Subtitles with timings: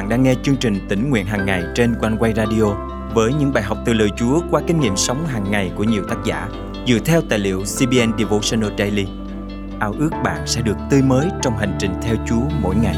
[0.00, 2.64] bạn đang nghe chương trình tỉnh nguyện hàng ngày trên quanh quay radio
[3.14, 6.02] với những bài học từ lời Chúa qua kinh nghiệm sống hàng ngày của nhiều
[6.08, 6.48] tác giả
[6.86, 9.06] dựa theo tài liệu CBN Devotional Daily.
[9.80, 12.96] Ao ước bạn sẽ được tươi mới trong hành trình theo Chúa mỗi ngày.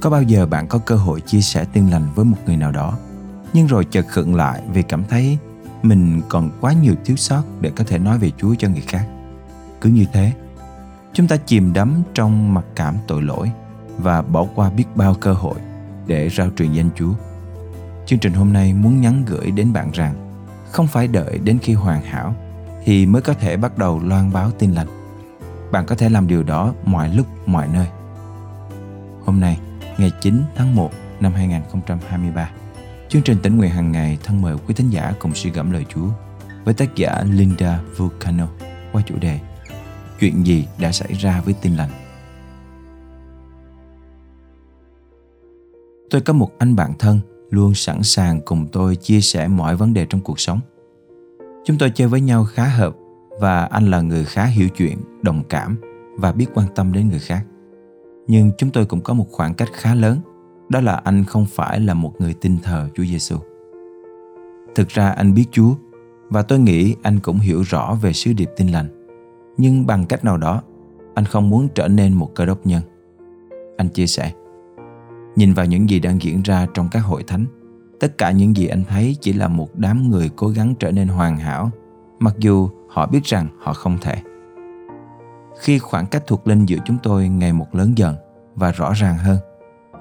[0.00, 2.72] Có bao giờ bạn có cơ hội chia sẻ tin lành với một người nào
[2.72, 2.98] đó,
[3.52, 5.38] nhưng rồi chợt khựng lại vì cảm thấy
[5.82, 9.06] mình còn quá nhiều thiếu sót để có thể nói về Chúa cho người khác.
[9.80, 10.32] Cứ như thế,
[11.12, 13.50] chúng ta chìm đắm trong mặc cảm tội lỗi
[13.98, 15.54] và bỏ qua biết bao cơ hội
[16.06, 17.12] để rao truyền danh Chúa.
[18.06, 20.14] Chương trình hôm nay muốn nhắn gửi đến bạn rằng
[20.70, 22.34] không phải đợi đến khi hoàn hảo
[22.84, 24.86] thì mới có thể bắt đầu loan báo tin lành.
[25.72, 27.86] Bạn có thể làm điều đó mọi lúc, mọi nơi.
[29.24, 29.58] Hôm nay,
[29.98, 30.90] ngày 9 tháng 1
[31.20, 32.50] năm 2023,
[33.08, 35.84] Chương trình tỉnh nguyện hàng ngày thân mời quý thính giả cùng suy gẫm lời
[35.88, 36.08] Chúa
[36.64, 38.48] với tác giả Linda Vulcano
[38.92, 39.40] qua chủ đề
[40.20, 41.90] Chuyện gì đã xảy ra với tin lành?
[46.10, 49.94] Tôi có một anh bạn thân luôn sẵn sàng cùng tôi chia sẻ mọi vấn
[49.94, 50.60] đề trong cuộc sống.
[51.64, 52.96] Chúng tôi chơi với nhau khá hợp
[53.40, 55.76] và anh là người khá hiểu chuyện, đồng cảm
[56.16, 57.44] và biết quan tâm đến người khác.
[58.26, 60.20] Nhưng chúng tôi cũng có một khoảng cách khá lớn
[60.68, 63.36] đó là anh không phải là một người tin thờ Chúa Giêsu.
[64.74, 65.74] Thực ra anh biết Chúa
[66.28, 68.95] và tôi nghĩ anh cũng hiểu rõ về sứ điệp tin lành.
[69.56, 70.62] Nhưng bằng cách nào đó,
[71.14, 72.82] anh không muốn trở nên một cơ đốc nhân.
[73.76, 74.32] Anh chia sẻ,
[75.36, 77.44] nhìn vào những gì đang diễn ra trong các hội thánh,
[78.00, 81.08] tất cả những gì anh thấy chỉ là một đám người cố gắng trở nên
[81.08, 81.70] hoàn hảo,
[82.18, 84.14] mặc dù họ biết rằng họ không thể.
[85.60, 88.16] Khi khoảng cách thuộc linh giữa chúng tôi ngày một lớn dần
[88.54, 89.38] và rõ ràng hơn,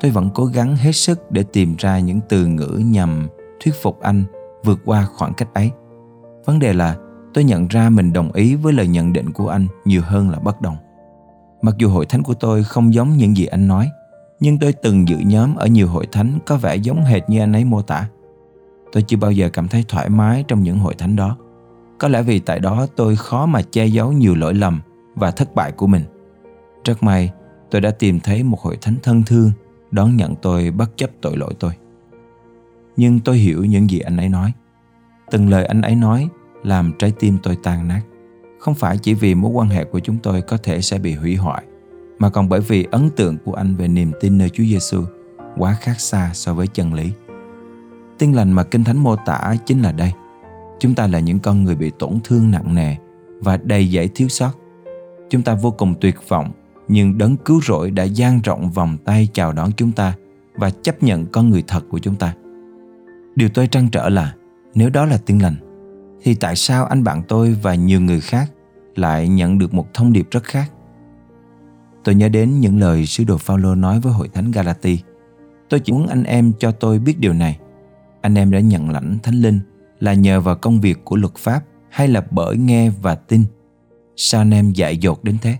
[0.00, 3.28] tôi vẫn cố gắng hết sức để tìm ra những từ ngữ nhằm
[3.60, 4.24] thuyết phục anh
[4.64, 5.70] vượt qua khoảng cách ấy
[6.44, 6.96] vấn đề là
[7.34, 10.38] tôi nhận ra mình đồng ý với lời nhận định của anh nhiều hơn là
[10.38, 10.76] bất đồng
[11.62, 13.90] mặc dù hội thánh của tôi không giống những gì anh nói,
[14.40, 17.52] nhưng tôi từng dự nhóm ở nhiều hội thánh có vẻ giống hệt như anh
[17.52, 18.08] ấy mô tả
[18.92, 21.36] tôi chưa bao giờ cảm thấy thoải mái trong những hội thánh đó
[21.98, 24.80] có lẽ vì tại đó tôi khó mà che giấu nhiều lỗi lầm
[25.14, 26.02] và thất bại của mình
[26.84, 27.32] rất may,
[27.70, 29.50] tôi đã tìm thấy một hội thánh thân thương
[29.90, 31.72] đón nhận tôi bất chấp tội lỗi tôi.
[32.96, 34.52] Nhưng tôi hiểu những gì anh ấy nói.
[35.30, 36.28] Từng lời anh ấy nói
[36.64, 38.00] làm trái tim tôi tan nát.
[38.58, 41.36] Không phải chỉ vì mối quan hệ của chúng tôi có thể sẽ bị hủy
[41.36, 41.64] hoại,
[42.18, 45.02] mà còn bởi vì ấn tượng của anh về niềm tin nơi Chúa Giêsu
[45.56, 47.12] quá khác xa so với chân lý.
[48.18, 50.12] Tin lành mà Kinh Thánh mô tả chính là đây.
[50.78, 52.94] Chúng ta là những con người bị tổn thương nặng nề
[53.40, 54.50] và đầy dẫy thiếu sót.
[55.30, 56.52] Chúng ta vô cùng tuyệt vọng
[56.88, 60.14] nhưng đấng cứu rỗi đã dang rộng vòng tay chào đón chúng ta
[60.54, 62.34] và chấp nhận con người thật của chúng ta.
[63.36, 64.34] Điều tôi trăn trở là
[64.74, 65.54] nếu đó là tin lành
[66.24, 68.52] thì tại sao anh bạn tôi và nhiều người khác
[68.94, 70.72] lại nhận được một thông điệp rất khác?
[72.04, 74.98] Tôi nhớ đến những lời sứ đồ Phaolô nói với hội thánh Galati.
[75.68, 77.58] Tôi chỉ muốn anh em cho tôi biết điều này.
[78.20, 79.60] Anh em đã nhận lãnh Thánh Linh
[80.00, 83.44] là nhờ vào công việc của luật pháp hay là bởi nghe và tin?
[84.16, 85.56] Sao anh em dại dột đến thế?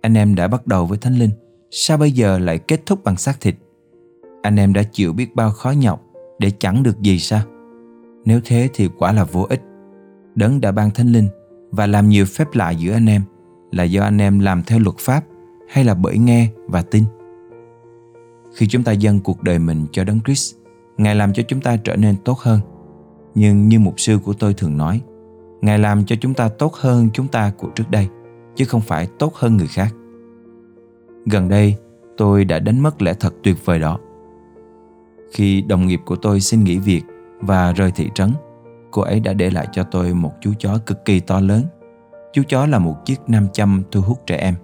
[0.00, 1.30] Anh em đã bắt đầu với Thánh Linh,
[1.70, 3.54] Sao bây giờ lại kết thúc bằng xác thịt
[4.42, 6.02] Anh em đã chịu biết bao khó nhọc
[6.38, 7.40] Để chẳng được gì sao
[8.24, 9.62] Nếu thế thì quả là vô ích
[10.36, 11.28] Đấng đã ban Thánh Linh
[11.70, 13.22] Và làm nhiều phép lạ giữa anh em
[13.72, 15.24] Là do anh em làm theo luật pháp
[15.68, 17.04] Hay là bởi nghe và tin.
[18.56, 20.54] Khi chúng ta dâng cuộc đời mình cho Đấng Christ,
[20.98, 22.60] Ngài làm cho chúng ta trở nên tốt hơn.
[23.34, 25.00] Nhưng như mục sư của tôi thường nói,
[25.60, 28.08] Ngài làm cho chúng ta tốt hơn chúng ta của trước đây,
[28.56, 29.94] chứ không phải tốt hơn người khác.
[31.26, 31.76] Gần đây,
[32.16, 33.98] tôi đã đánh mất lẽ thật tuyệt vời đó.
[35.32, 37.02] Khi đồng nghiệp của tôi xin nghỉ việc
[37.40, 38.30] và rời thị trấn
[38.96, 41.64] cô ấy đã để lại cho tôi một chú chó cực kỳ to lớn.
[42.32, 44.54] Chú chó là một chiếc nam châm thu hút trẻ em.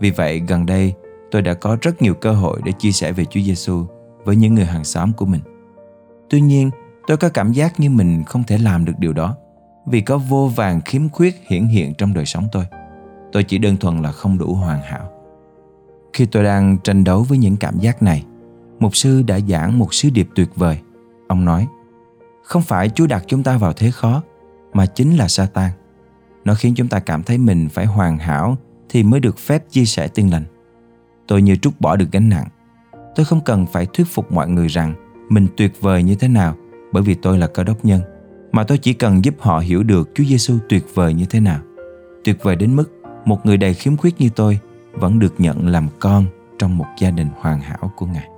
[0.00, 0.94] Vì vậy gần đây
[1.30, 3.84] tôi đã có rất nhiều cơ hội để chia sẻ về Chúa Giêsu
[4.24, 5.40] với những người hàng xóm của mình.
[6.30, 6.70] Tuy nhiên,
[7.06, 9.36] tôi có cảm giác như mình không thể làm được điều đó
[9.86, 12.64] vì có vô vàng khiếm khuyết hiển hiện trong đời sống tôi.
[13.32, 15.10] Tôi chỉ đơn thuần là không đủ hoàn hảo.
[16.12, 18.24] Khi tôi đang tranh đấu với những cảm giác này
[18.78, 20.78] mục sư đã giảng một sứ điệp tuyệt vời.
[21.28, 21.66] Ông nói
[22.46, 24.22] không phải chúa đặt chúng ta vào thế khó
[24.72, 25.70] mà chính là Satan.
[26.44, 28.56] Nó khiến chúng ta cảm thấy mình phải hoàn hảo
[28.88, 30.44] thì mới được phép chia sẻ tin lành.
[31.26, 32.48] Tôi như trút bỏ được gánh nặng.
[33.14, 34.94] Tôi không cần phải thuyết phục mọi người rằng
[35.28, 36.56] mình tuyệt vời như thế nào
[36.92, 38.00] bởi vì tôi là cơ đốc nhân,
[38.52, 41.60] mà tôi chỉ cần giúp họ hiểu được Chúa Giêsu tuyệt vời như thế nào.
[42.24, 42.92] Tuyệt vời đến mức
[43.24, 44.58] một người đầy khiếm khuyết như tôi
[44.92, 46.24] vẫn được nhận làm con
[46.58, 48.28] trong một gia đình hoàn hảo của Ngài.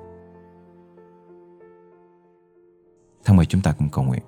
[3.29, 4.23] Thân mời chúng ta cùng cầu nguyện.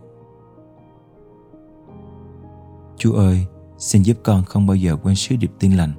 [2.99, 3.47] Chúa ơi,
[3.79, 5.93] Xin giúp con không bao giờ quên sứ điệp tin lành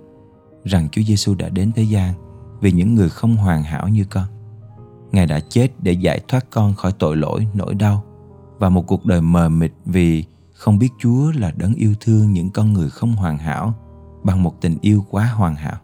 [0.64, 2.14] rằng Chúa Giêsu đã đến thế gian
[2.60, 4.26] vì những người không hoàn hảo như con.
[5.12, 8.04] Ngài đã chết để giải thoát con khỏi tội lỗi, nỗi đau
[8.60, 12.50] và một cuộc đời mờ mịt vì không biết Chúa là đấng yêu thương những
[12.50, 13.74] con người không hoàn hảo
[14.24, 15.78] bằng một tình yêu quá hoàn hảo.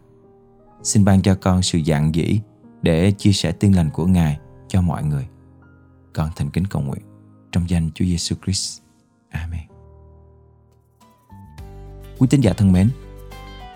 [0.82, 2.40] Xin ban cho con sự dạng dĩ
[2.82, 4.38] để chia sẻ tin lành của Ngài
[4.68, 5.28] cho mọi người.
[6.14, 7.07] Con thành kính cầu nguyện
[7.52, 8.80] trong danh Chúa Giêsu Christ.
[9.30, 9.60] Amen.
[12.18, 12.90] Quý tín giả thân mến,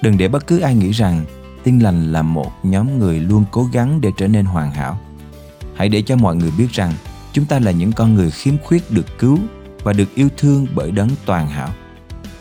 [0.03, 1.25] đừng để bất cứ ai nghĩ rằng
[1.65, 5.01] tin lành là một nhóm người luôn cố gắng để trở nên hoàn hảo.
[5.75, 6.93] Hãy để cho mọi người biết rằng
[7.33, 9.39] chúng ta là những con người khiếm khuyết được cứu
[9.83, 11.71] và được yêu thương bởi đấng toàn hảo.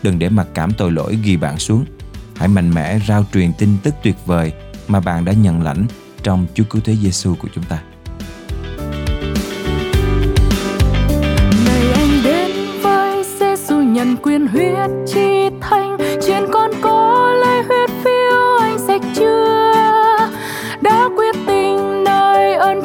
[0.04, 1.86] Đừng để mặc cảm tội lỗi ghi bạn xuống.
[2.36, 4.54] Hãy mạnh mẽ rao truyền tin tức tuyệt vời
[4.88, 5.88] mà bạn đã nhận lãnh
[6.24, 7.84] trong Chúa Cứu Thế Giêsu của chúng ta.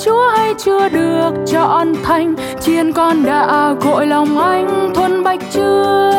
[0.00, 6.10] Chúa hay chưa được trọn thành, chiên con đã gội lòng anh thuần bạch chưa?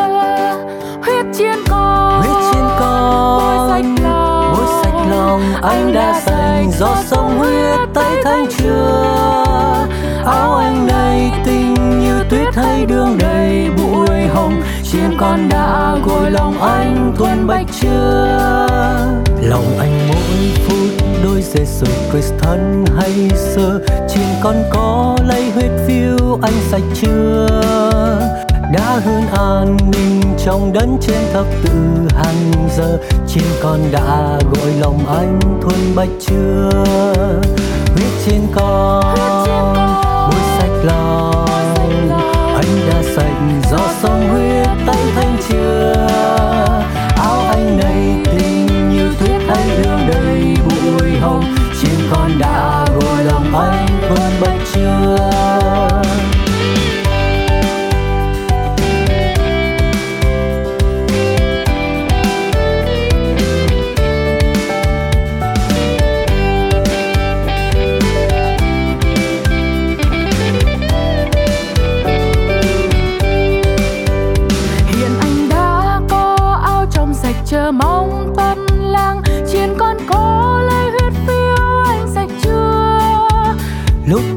[1.01, 6.71] Huyết chiên con, huyết chiên con, bôi sạch lòng, bôi sạch lòng anh đã sành
[6.71, 9.85] do sông huyết tay thanh chưa?
[10.25, 16.31] Áo anh đầy tình như tuyết hay đường đầy bụi hồng, chiên con đã gội
[16.31, 18.68] lòng anh thuần bạch chưa?
[19.41, 20.06] Lòng anh
[21.55, 23.79] đôi Giêsu Christ thân hay sơ,
[24.09, 27.47] chiên con có lấy huyết phiêu anh sạch chưa?
[28.73, 31.71] đã hơn an ninh trong đấng trên thập tự
[32.15, 32.97] hàng giờ.
[33.27, 36.69] Trên con đã gội lòng anh thuần bạch chưa?
[37.95, 39.15] Huyết trên con
[40.31, 41.45] bôi sạch lòng.
[42.55, 45.36] anh đã sạch do sông huyết tay thanh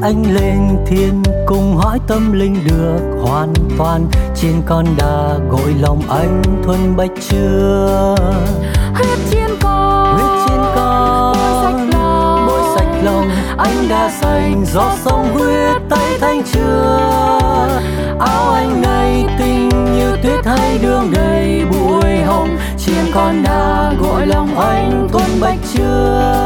[0.01, 4.07] anh lên thiên cùng hỏi tâm linh được hoàn toàn.
[4.35, 8.15] Trên con đã gội lòng anh thuần bạch chưa?
[8.93, 12.47] Huyết chiên con huyết chiên con bôi sạch lòng.
[12.47, 13.29] bôi sạch lòng.
[13.57, 16.99] Anh đã sành do sông huyết tay thanh chưa?
[18.19, 22.57] áo anh này tình như tuyết hay đường đầy bụi hồng.
[22.77, 26.40] chiên con đã gội lòng anh thuần bạch chưa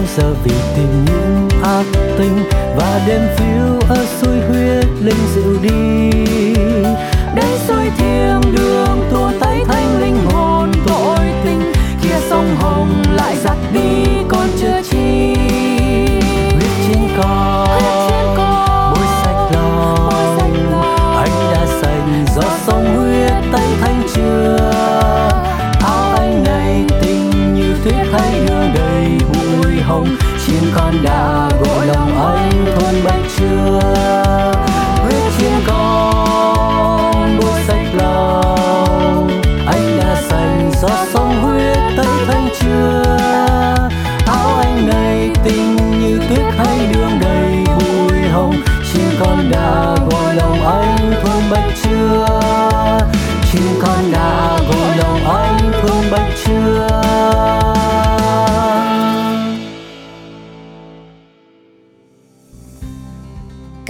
[0.00, 1.84] bao giờ vì tìm những ác
[2.18, 2.36] tình
[2.76, 6.10] và đêm phiêu ở suối huyết linh dịu đi.
[7.36, 8.69] Đây suối thiêng đường